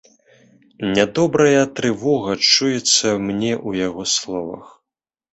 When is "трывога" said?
1.79-2.31